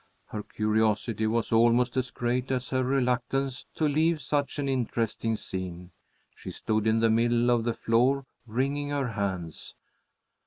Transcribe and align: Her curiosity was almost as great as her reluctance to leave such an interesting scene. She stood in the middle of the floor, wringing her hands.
Her 0.25 0.41
curiosity 0.41 1.27
was 1.27 1.51
almost 1.51 1.95
as 1.95 2.09
great 2.09 2.49
as 2.49 2.71
her 2.71 2.83
reluctance 2.83 3.67
to 3.75 3.87
leave 3.87 4.19
such 4.19 4.57
an 4.57 4.67
interesting 4.67 5.37
scene. 5.37 5.91
She 6.35 6.49
stood 6.49 6.87
in 6.87 7.01
the 7.01 7.09
middle 7.11 7.51
of 7.51 7.65
the 7.65 7.73
floor, 7.75 8.25
wringing 8.47 8.89
her 8.89 9.09
hands. 9.09 9.75